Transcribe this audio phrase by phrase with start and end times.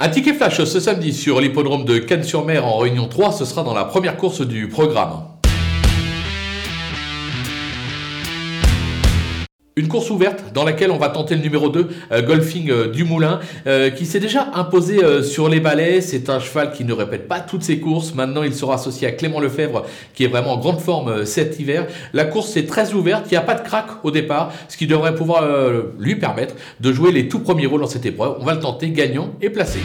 [0.00, 3.74] Un ticket flash ce samedi sur l'hippodrome de Cannes-sur-Mer en Réunion 3, ce sera dans
[3.74, 5.27] la première course du programme.
[9.78, 13.04] Une course ouverte dans laquelle on va tenter le numéro 2, euh, Golfing euh, du
[13.04, 13.38] Moulin,
[13.68, 16.00] euh, qui s'est déjà imposé sur les balais.
[16.00, 18.12] C'est un cheval qui ne répète pas toutes ses courses.
[18.12, 21.86] Maintenant, il sera associé à Clément Lefebvre, qui est vraiment en grande forme cet hiver.
[22.12, 24.88] La course est très ouverte, il n'y a pas de crack au départ, ce qui
[24.88, 25.44] devrait pouvoir
[25.96, 28.34] lui permettre de jouer les tout premiers rôles dans cette épreuve.
[28.40, 29.78] On va le tenter gagnant et placé.